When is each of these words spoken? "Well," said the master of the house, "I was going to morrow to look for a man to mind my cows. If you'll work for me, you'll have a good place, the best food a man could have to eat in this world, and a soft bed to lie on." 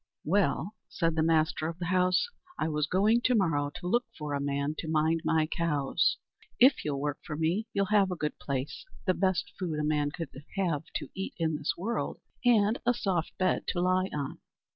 "Well," 0.25 0.73
said 0.89 1.13
the 1.15 1.21
master 1.21 1.67
of 1.67 1.77
the 1.77 1.85
house, 1.85 2.27
"I 2.57 2.67
was 2.69 2.87
going 2.87 3.21
to 3.25 3.35
morrow 3.35 3.69
to 3.75 3.87
look 3.87 4.05
for 4.17 4.33
a 4.33 4.39
man 4.41 4.73
to 4.79 4.87
mind 4.87 5.21
my 5.23 5.45
cows. 5.45 6.17
If 6.59 6.83
you'll 6.83 6.99
work 6.99 7.19
for 7.23 7.35
me, 7.37 7.67
you'll 7.71 7.85
have 7.93 8.09
a 8.09 8.15
good 8.15 8.39
place, 8.39 8.83
the 9.05 9.13
best 9.13 9.53
food 9.59 9.77
a 9.77 9.83
man 9.83 10.09
could 10.09 10.29
have 10.57 10.85
to 10.95 11.09
eat 11.13 11.35
in 11.37 11.55
this 11.55 11.73
world, 11.77 12.19
and 12.43 12.79
a 12.83 12.95
soft 12.95 13.37
bed 13.37 13.65
to 13.67 13.81
lie 13.81 14.09
on." 14.11 14.39